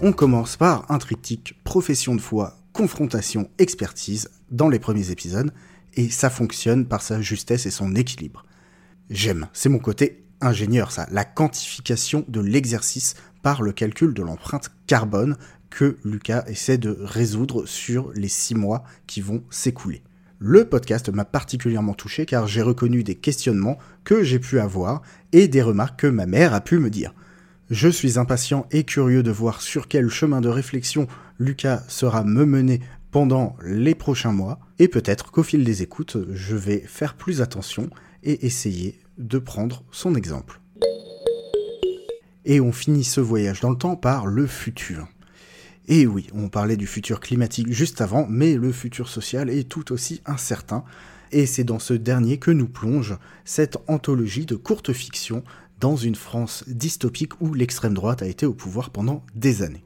On 0.00 0.12
commence 0.12 0.56
par 0.56 0.88
un 0.92 0.98
profession 1.64 2.14
de 2.14 2.20
foi, 2.20 2.56
confrontation, 2.72 3.50
expertise 3.58 4.30
dans 4.52 4.68
les 4.68 4.78
premiers 4.78 5.10
épisodes 5.10 5.52
et 5.94 6.08
ça 6.08 6.30
fonctionne 6.30 6.86
par 6.86 7.02
sa 7.02 7.20
justesse 7.20 7.66
et 7.66 7.72
son 7.72 7.96
équilibre. 7.96 8.44
J'aime, 9.10 9.48
c'est 9.52 9.68
mon 9.68 9.80
côté 9.80 10.22
ingénieur 10.40 10.92
ça, 10.92 11.08
la 11.10 11.24
quantification 11.24 12.24
de 12.28 12.40
l'exercice 12.40 13.16
par 13.42 13.60
le 13.60 13.72
calcul 13.72 14.14
de 14.14 14.22
l'empreinte 14.22 14.70
carbone 14.86 15.36
que 15.68 15.98
Lucas 16.04 16.44
essaie 16.46 16.78
de 16.78 16.96
résoudre 17.00 17.66
sur 17.66 18.12
les 18.14 18.28
six 18.28 18.54
mois 18.54 18.84
qui 19.08 19.20
vont 19.20 19.42
s'écouler. 19.50 20.04
Le 20.38 20.64
podcast 20.64 21.08
m'a 21.08 21.24
particulièrement 21.24 21.94
touché 21.94 22.24
car 22.24 22.46
j'ai 22.46 22.62
reconnu 22.62 23.02
des 23.02 23.16
questionnements 23.16 23.78
que 24.04 24.22
j'ai 24.22 24.38
pu 24.38 24.60
avoir 24.60 25.02
et 25.32 25.48
des 25.48 25.62
remarques 25.62 25.98
que 25.98 26.06
ma 26.06 26.26
mère 26.26 26.54
a 26.54 26.60
pu 26.60 26.78
me 26.78 26.88
dire. 26.88 27.12
Je 27.70 27.90
suis 27.90 28.18
impatient 28.18 28.66
et 28.70 28.84
curieux 28.84 29.22
de 29.22 29.30
voir 29.30 29.60
sur 29.60 29.88
quel 29.88 30.08
chemin 30.08 30.40
de 30.40 30.48
réflexion 30.48 31.06
Lucas 31.38 31.84
sera 31.88 32.24
me 32.24 32.46
mener 32.46 32.80
pendant 33.10 33.56
les 33.62 33.94
prochains 33.94 34.32
mois, 34.32 34.58
et 34.78 34.88
peut-être 34.88 35.30
qu'au 35.30 35.42
fil 35.42 35.64
des 35.64 35.82
écoutes, 35.82 36.16
je 36.32 36.56
vais 36.56 36.78
faire 36.78 37.14
plus 37.14 37.42
attention 37.42 37.90
et 38.22 38.46
essayer 38.46 38.98
de 39.18 39.38
prendre 39.38 39.84
son 39.90 40.14
exemple. 40.14 40.62
Et 42.46 42.58
on 42.60 42.72
finit 42.72 43.04
ce 43.04 43.20
voyage 43.20 43.60
dans 43.60 43.70
le 43.70 43.76
temps 43.76 43.96
par 43.96 44.26
le 44.26 44.46
futur. 44.46 45.06
Et 45.88 46.06
oui, 46.06 46.26
on 46.34 46.48
parlait 46.48 46.78
du 46.78 46.86
futur 46.86 47.20
climatique 47.20 47.70
juste 47.70 48.00
avant, 48.00 48.26
mais 48.30 48.54
le 48.54 48.72
futur 48.72 49.08
social 49.08 49.50
est 49.50 49.68
tout 49.68 49.92
aussi 49.92 50.22
incertain, 50.24 50.84
et 51.32 51.44
c'est 51.44 51.64
dans 51.64 51.78
ce 51.78 51.92
dernier 51.92 52.38
que 52.38 52.50
nous 52.50 52.68
plonge 52.68 53.18
cette 53.44 53.76
anthologie 53.88 54.46
de 54.46 54.56
courte 54.56 54.94
fiction 54.94 55.44
dans 55.80 55.96
une 55.96 56.14
France 56.14 56.64
dystopique 56.66 57.40
où 57.40 57.54
l'extrême 57.54 57.94
droite 57.94 58.22
a 58.22 58.26
été 58.26 58.46
au 58.46 58.54
pouvoir 58.54 58.90
pendant 58.90 59.24
des 59.34 59.62
années. 59.62 59.84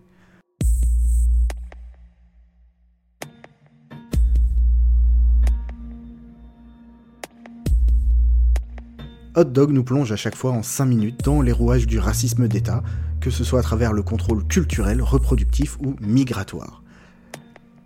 Hot 9.34 9.44
Dog 9.44 9.70
nous 9.70 9.84
plonge 9.84 10.12
à 10.12 10.16
chaque 10.16 10.36
fois 10.36 10.52
en 10.52 10.62
5 10.62 10.84
minutes 10.84 11.24
dans 11.24 11.40
les 11.40 11.52
rouages 11.52 11.86
du 11.86 11.98
racisme 11.98 12.48
d'État, 12.48 12.82
que 13.20 13.30
ce 13.30 13.44
soit 13.44 13.60
à 13.60 13.62
travers 13.62 13.94
le 13.94 14.02
contrôle 14.02 14.46
culturel, 14.46 15.00
reproductif 15.00 15.78
ou 15.80 15.96
migratoire. 16.00 16.82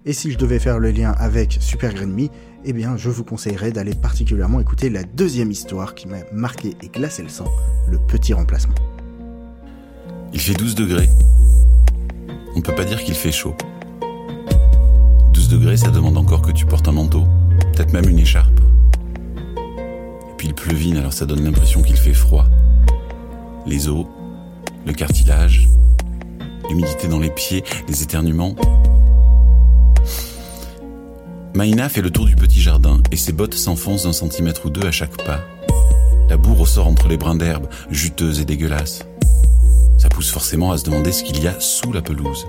Et 0.04 0.12
si 0.12 0.32
je 0.32 0.38
devais 0.38 0.58
faire 0.58 0.80
le 0.80 0.90
lien 0.90 1.12
avec 1.12 1.58
Super 1.60 1.94
Green 1.94 2.12
Me, 2.12 2.28
eh 2.66 2.72
bien 2.72 2.96
je 2.96 3.08
vous 3.08 3.24
conseillerais 3.24 3.72
d'aller 3.72 3.94
particulièrement 3.94 4.60
écouter 4.60 4.90
la 4.90 5.04
deuxième 5.04 5.50
histoire 5.50 5.94
qui 5.94 6.08
m'a 6.08 6.18
marqué 6.32 6.76
et 6.82 6.88
glacé 6.88 7.22
le 7.22 7.28
sang, 7.28 7.46
le 7.88 7.98
petit 7.98 8.34
remplacement. 8.34 8.74
Il 10.32 10.40
fait 10.40 10.54
12 10.54 10.74
degrés. 10.74 11.08
On 12.54 12.58
ne 12.58 12.62
peut 12.62 12.74
pas 12.74 12.84
dire 12.84 13.02
qu'il 13.02 13.14
fait 13.14 13.32
chaud. 13.32 13.54
12 15.32 15.48
degrés, 15.48 15.76
ça 15.76 15.90
demande 15.90 16.18
encore 16.18 16.42
que 16.42 16.52
tu 16.52 16.66
portes 16.66 16.88
un 16.88 16.92
manteau, 16.92 17.24
peut-être 17.72 17.92
même 17.92 18.08
une 18.08 18.18
écharpe 18.18 18.60
puis 20.36 20.48
il 20.48 20.54
pleuvine, 20.54 20.96
alors 20.96 21.12
ça 21.12 21.26
donne 21.26 21.44
l'impression 21.44 21.82
qu'il 21.82 21.96
fait 21.96 22.14
froid. 22.14 22.46
Les 23.66 23.88
os, 23.88 24.06
le 24.86 24.92
cartilage, 24.92 25.68
l'humidité 26.68 27.08
dans 27.08 27.18
les 27.18 27.30
pieds, 27.30 27.64
les 27.88 28.02
éternuements. 28.02 28.54
Maïna 31.56 31.88
fait 31.88 32.02
le 32.02 32.10
tour 32.10 32.26
du 32.26 32.36
petit 32.36 32.60
jardin 32.60 33.00
et 33.10 33.16
ses 33.16 33.32
bottes 33.32 33.54
s'enfoncent 33.54 34.02
d'un 34.02 34.12
centimètre 34.12 34.66
ou 34.66 34.70
deux 34.70 34.86
à 34.86 34.90
chaque 34.90 35.16
pas. 35.24 35.40
La 36.28 36.36
boue 36.36 36.54
ressort 36.54 36.86
entre 36.86 37.08
les 37.08 37.16
brins 37.16 37.34
d'herbe, 37.34 37.66
juteuse 37.90 38.40
et 38.40 38.44
dégueulasse. 38.44 39.06
Ça 39.96 40.10
pousse 40.10 40.30
forcément 40.30 40.70
à 40.70 40.76
se 40.76 40.84
demander 40.84 41.12
ce 41.12 41.24
qu'il 41.24 41.42
y 41.42 41.48
a 41.48 41.58
sous 41.58 41.94
la 41.94 42.02
pelouse. 42.02 42.46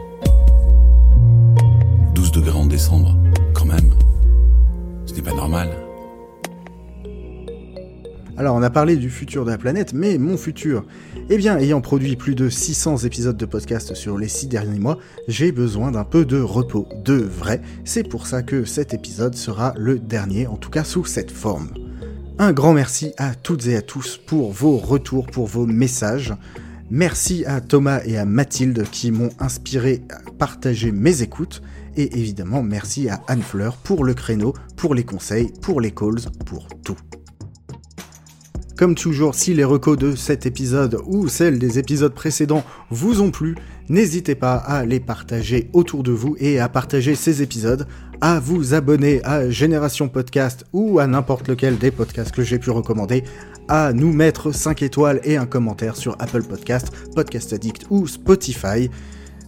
12 2.16 2.32
degrés 2.34 2.52
en 2.52 2.66
décembre, 2.66 3.16
quand 3.54 3.64
même. 3.64 3.94
Ce 5.06 5.14
n'est 5.14 5.22
pas 5.22 5.34
normal. 5.34 5.87
Alors 8.38 8.56
on 8.56 8.62
a 8.62 8.70
parlé 8.70 8.98
du 8.98 9.10
futur 9.10 9.46
de 9.46 9.50
la 9.50 9.58
planète, 9.58 9.94
mais 9.94 10.20
mon 10.20 10.38
futur 10.38 10.86
Eh 11.32 11.38
bien, 11.38 11.58
ayant 11.58 11.82
produit 11.82 12.16
plus 12.16 12.36
de 12.36 12.50
600 12.50 12.98
épisodes 12.98 13.36
de 13.36 13.46
podcast 13.48 13.96
sur 13.96 14.16
les 14.16 14.28
6 14.28 14.48
derniers 14.48 14.78
mois, 14.78 15.00
j'ai 15.28 15.52
besoin 15.52 15.90
d'un 15.90 16.04
peu 16.04 16.24
de 16.24 16.40
repos, 16.40 16.88
de 17.04 17.16
vrai. 17.16 17.62
C'est 17.84 18.08
pour 18.08 18.28
ça 18.28 18.44
que 18.44 18.64
cet 18.64 18.94
épisode 18.94 19.34
sera 19.34 19.74
le 19.76 19.98
dernier, 19.98 20.46
en 20.46 20.56
tout 20.56 20.70
cas 20.70 20.84
sous 20.84 21.04
cette 21.04 21.32
forme. 21.32 21.70
Un 22.38 22.54
grand 22.54 22.74
merci 22.74 23.12
à 23.18 23.34
toutes 23.34 23.66
et 23.66 23.76
à 23.76 23.82
tous 23.82 24.18
pour 24.18 24.52
vos 24.52 24.78
retours, 24.78 25.26
pour 25.26 25.48
vos 25.48 25.66
messages. 25.66 26.36
Merci 26.92 27.44
à 27.46 27.60
Thomas 27.60 28.02
et 28.06 28.20
à 28.20 28.26
Mathilde 28.26 28.84
qui 28.92 29.10
m'ont 29.10 29.32
inspiré 29.40 30.04
à 30.12 30.30
partager 30.38 30.92
mes 30.92 31.24
écoutes. 31.24 31.64
Et 31.96 32.20
évidemment, 32.20 32.62
merci 32.62 33.10
à 33.10 33.24
Anne 33.28 33.42
Fleur 33.42 33.78
pour 33.78 34.04
le 34.04 34.14
créneau, 34.14 34.54
pour 34.76 34.94
les 34.94 35.04
conseils, 35.04 35.52
pour 35.64 35.82
les 35.82 35.92
calls, 35.92 36.22
pour 36.46 36.68
tout. 36.84 36.98
Comme 38.78 38.94
toujours, 38.94 39.34
si 39.34 39.56
les 39.56 39.64
recos 39.64 39.98
de 39.98 40.16
cet 40.16 40.46
épisode 40.46 41.00
ou 41.08 41.28
celles 41.28 41.58
des 41.58 41.80
épisodes 41.80 42.14
précédents 42.14 42.64
vous 42.92 43.22
ont 43.22 43.32
plu, 43.32 43.56
n'hésitez 43.90 44.36
pas 44.36 44.54
à 44.54 44.86
les 44.86 45.00
partager 45.00 45.72
autour 45.74 46.04
de 46.04 46.12
vous 46.12 46.36
et 46.40 46.60
à 46.60 46.70
partager 46.70 47.16
ces 47.16 47.42
épisodes, 47.42 47.88
à 48.22 48.40
vous 48.40 48.76
abonner 48.76 49.20
à 49.24 49.50
Génération 49.50 50.10
Podcast 50.10 50.64
ou 50.74 51.00
à 51.00 51.08
n'importe 51.08 51.48
lequel 51.48 51.80
des 51.80 51.90
podcasts 51.90 52.32
que 52.32 52.44
j'ai 52.44 52.60
pu 52.60 52.70
recommander, 52.70 53.24
à 53.68 53.94
nous 53.94 54.14
mettre 54.14 54.52
5 54.52 54.84
étoiles 54.84 55.22
et 55.24 55.38
un 55.38 55.48
commentaire 55.48 55.96
sur 55.96 56.16
Apple 56.20 56.44
Podcast, 56.44 56.92
Podcast 57.16 57.54
Addict 57.54 57.88
ou 57.90 58.06
Spotify. 58.06 58.92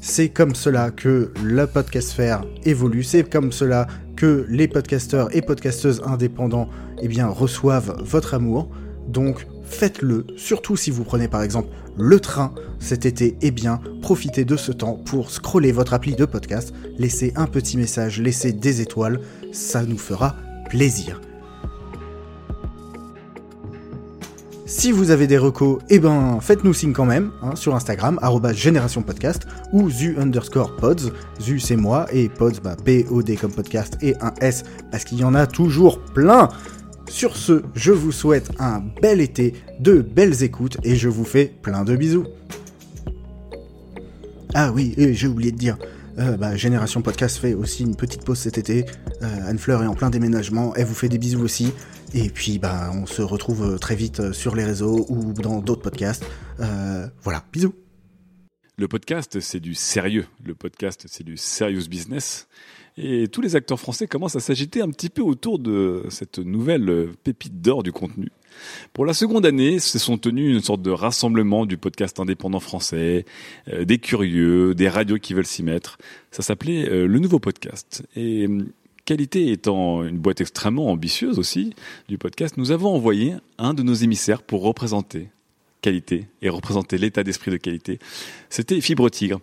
C'est 0.02 0.30
comme 0.30 0.56
cela 0.56 0.90
que 0.90 1.32
la 1.46 1.68
podcast 1.68 2.14
faire 2.14 2.46
évolue, 2.66 3.04
c'est 3.04 3.30
comme 3.30 3.52
cela 3.52 3.86
que 4.16 4.48
les 4.50 4.68
podcasteurs 4.68 5.36
et 5.36 5.44
podcasteuses 5.44 6.02
indépendants 6.04 6.68
eh 7.00 7.22
reçoivent 7.22 7.96
votre 8.04 8.34
amour. 8.34 8.72
Donc 9.10 9.48
faites-le, 9.64 10.26
surtout 10.38 10.78
si 10.78 10.92
vous 10.92 11.04
prenez 11.04 11.28
par 11.28 11.42
exemple 11.42 11.70
le 11.98 12.20
train 12.20 12.54
cet 12.80 13.06
été, 13.06 13.36
et 13.42 13.52
bien 13.52 13.82
profitez 14.02 14.46
de 14.46 14.56
ce 14.56 14.72
temps 14.72 14.94
pour 14.94 15.32
scroller 15.32 15.72
votre 15.72 15.94
appli 15.94 16.16
de 16.16 16.26
podcast, 16.26 16.74
laissez 16.98 17.34
un 17.36 17.48
petit 17.48 17.78
message, 17.78 18.22
laissez 18.22 18.54
des 18.54 18.82
étoiles, 18.82 19.20
ça 19.52 19.84
nous 19.84 19.98
fera 19.98 20.36
plaisir. 20.70 21.20
Si 24.66 24.92
vous 24.92 25.10
avez 25.10 25.26
des 25.26 25.40
recos, 25.40 25.80
eh 25.90 25.98
ben 25.98 26.38
faites-nous 26.40 26.76
signe 26.76 26.94
quand 26.94 27.06
même 27.06 27.32
hein, 27.42 27.56
sur 27.56 27.74
Instagram, 27.76 28.20
génération 28.54 29.02
podcast 29.02 29.48
ou 29.74 29.90
zu 29.90 30.16
underscore 30.20 30.76
pods. 30.76 31.12
Zu 31.42 31.60
c'est 31.60 31.76
moi 31.76 32.06
et 32.14 32.30
pods, 32.30 32.62
bah, 32.64 32.76
P-O-D 32.86 33.36
comme 33.36 33.52
podcast 33.52 33.98
et 34.04 34.16
un 34.22 34.32
S 34.42 34.64
parce 34.92 35.06
qu'il 35.06 35.18
y 35.18 35.24
en 35.24 35.34
a 35.34 35.48
toujours 35.48 36.00
plein. 36.00 36.50
Sur 37.10 37.36
ce, 37.36 37.64
je 37.76 37.92
vous 37.92 38.12
souhaite 38.12 38.52
un 38.60 38.80
bel 39.02 39.20
été, 39.20 39.54
de 39.80 40.02
belles 40.02 40.44
écoutes 40.44 40.78
et 40.84 40.96
je 40.96 41.10
vous 41.10 41.26
fais 41.26 41.46
plein 41.46 41.84
de 41.84 41.96
bisous. 41.96 42.26
Ah 44.54 44.72
oui, 44.72 44.94
j'ai 44.98 45.28
oublié 45.28 45.52
de 45.52 45.58
dire, 45.58 45.78
euh, 46.20 46.38
bah, 46.38 46.56
Génération 46.56 47.02
Podcast 47.02 47.38
fait 47.38 47.54
aussi 47.54 47.84
une 47.84 47.96
petite 47.96 48.24
pause 48.24 48.38
cet 48.38 48.58
été. 48.58 48.86
Euh, 49.22 49.50
Anne 49.50 49.58
Fleur 49.58 49.84
est 49.84 49.88
en 49.88 49.96
plein 49.96 50.10
déménagement, 50.10 50.74
elle 50.76 50.86
vous 50.86 50.94
fait 50.94 51.10
des 51.10 51.18
bisous 51.18 51.42
aussi. 51.42 51.74
Et 52.14 52.30
puis 52.30 52.60
bah, 52.60 52.92
on 52.94 53.06
se 53.06 53.22
retrouve 53.22 53.78
très 53.80 53.96
vite 53.96 54.32
sur 54.32 54.56
les 54.56 54.64
réseaux 54.64 55.06
ou 55.10 55.34
dans 55.34 55.62
d'autres 55.62 55.82
podcasts. 55.82 56.26
Euh, 56.60 57.08
voilà, 57.24 57.44
bisous. 57.52 57.74
Le 58.78 58.88
podcast, 58.88 59.40
c'est 59.42 59.60
du 59.60 59.74
sérieux. 59.74 60.26
Le 60.46 60.56
podcast, 60.56 61.06
c'est 61.10 61.26
du 61.26 61.38
serious 61.38 61.90
business. 61.90 62.48
Et 63.02 63.30
tous 63.30 63.40
les 63.40 63.56
acteurs 63.56 63.80
français 63.80 64.08
commencent 64.08 64.36
à 64.36 64.42
s'agiter 64.42 64.82
un 64.82 64.90
petit 64.90 65.10
peu 65.10 65.22
autour 65.22 65.58
de 65.58 66.04
cette 66.10 66.38
nouvelle 66.38 67.08
pépite 67.24 67.62
d'or 67.62 67.82
du 67.82 67.94
contenu. 67.94 68.30
Pour 68.92 69.06
la 69.06 69.14
seconde 69.14 69.46
année, 69.46 69.80
se 69.80 69.98
sont 69.98 70.18
tenus 70.18 70.54
une 70.54 70.62
sorte 70.62 70.82
de 70.82 70.92
rassemblement 70.92 71.66
du 71.66 71.78
podcast 71.78 72.20
indépendant 72.20 72.60
français, 72.60 73.26
euh, 73.70 73.86
des 73.86 74.00
curieux, 74.00 74.76
des 74.76 74.90
radios 74.90 75.18
qui 75.18 75.34
veulent 75.34 75.46
s'y 75.46 75.64
mettre. 75.64 75.98
Ça 76.32 76.42
s'appelait 76.42 76.90
euh, 76.90 77.08
le 77.08 77.20
nouveau 77.20 77.40
podcast. 77.40 78.04
Et 78.18 78.46
euh, 78.48 78.66
Qualité 79.06 79.52
étant 79.52 80.04
une 80.04 80.20
boîte 80.20 80.42
extrêmement 80.42 80.92
ambitieuse 80.92 81.40
aussi 81.40 81.74
du 82.10 82.20
podcast, 82.20 82.58
nous 82.58 82.70
avons 82.70 82.90
envoyé 82.90 83.34
un 83.58 83.74
de 83.74 83.82
nos 83.82 83.96
émissaires 83.96 84.44
pour 84.44 84.62
représenter 84.62 85.30
qualité 85.82 86.28
et 86.42 86.50
représenter 86.50 86.98
l'état 86.98 87.24
d'esprit 87.24 87.52
de 87.52 87.58
qualité. 87.58 88.00
C'était 88.50 88.82
Fibre 88.82 89.10
Tigre. 89.10 89.40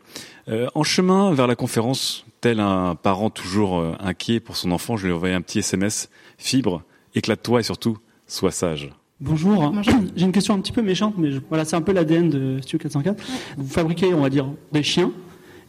en 0.75 0.83
chemin 0.83 1.33
vers 1.33 1.47
la 1.47 1.57
conférence, 1.57 2.25
tel 2.41 2.61
un 2.61 2.95
parent 2.95 3.31
toujours 3.31 3.83
inquiet 4.01 4.41
pour 4.41 4.57
son 4.57 4.71
enfant, 4.71 4.97
je 4.97 5.07
lui 5.07 5.13
ai 5.13 5.17
envoyé 5.17 5.35
un 5.35 5.41
petit 5.41 5.59
SMS. 5.61 6.09
Fibre, 6.39 6.83
éclate-toi 7.15 7.61
et 7.61 7.63
surtout, 7.63 7.99
sois 8.27 8.51
sage. 8.53 8.91
Bonjour. 9.21 9.73
J'ai 10.15 10.25
une 10.27 10.33
question 10.33 10.53
un 10.55 10.61
petit 10.61 10.73
peu 10.73 10.83
méchante, 10.83 11.15
mais 11.17 11.33
je- 11.33 11.41
voilà, 11.49 11.65
c'est 11.65 11.77
un 11.77 11.81
peu 11.81 11.93
l'ADN 11.93 12.29
de 12.29 12.59
Studio 12.61 12.79
404. 12.81 13.25
Vous 13.57 13.67
fabriquez, 13.69 14.13
on 14.13 14.21
va 14.21 14.29
dire, 14.29 14.47
des 14.73 14.83
chiens, 14.83 15.11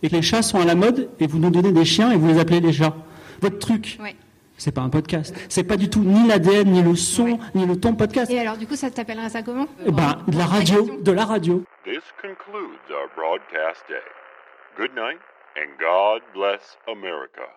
et 0.03 0.09
que 0.09 0.15
les 0.15 0.21
chats 0.21 0.41
sont 0.41 0.59
à 0.59 0.65
la 0.65 0.75
mode, 0.75 1.09
et 1.21 1.27
vous 1.27 1.39
nous 1.39 1.49
donnez 1.49 1.71
des 1.71 1.85
chiens 1.85 2.11
et 2.11 2.17
vous 2.17 2.27
les 2.27 2.39
appelez 2.39 2.59
les 2.59 2.73
chats. 2.73 2.95
Votre 3.41 3.57
truc, 3.59 3.97
c'est 4.57 4.73
pas 4.73 4.81
un 4.81 4.89
podcast. 4.89 5.35
C'est 5.49 5.63
pas 5.63 5.77
du 5.77 5.89
tout 5.89 6.01
ni 6.01 6.27
l'ADN, 6.27 6.71
ni 6.71 6.81
le 6.83 6.95
son, 6.95 7.39
ni 7.55 7.65
le 7.65 7.79
ton 7.79 7.95
podcast. 7.95 8.29
Et 8.31 8.39
alors, 8.39 8.57
du 8.57 8.67
coup, 8.67 8.75
ça 8.75 8.89
t'appellerait 8.91 9.29
ça 9.29 9.43
comment 9.43 9.67
Eh 9.85 9.91
ben, 9.91 10.17
de 10.27 10.37
la 10.37 10.45
radio, 10.45 10.99
de 11.01 11.11
la 11.11 11.25
radio. 11.25 11.63
This 11.85 12.03
concludes 12.21 12.89
our 12.91 13.07
broadcast 13.15 13.83
day. 13.87 14.03
Good 14.77 14.93
night, 14.95 15.19
and 15.55 15.69
God 15.79 16.21
bless 16.33 16.77
America. 16.87 17.56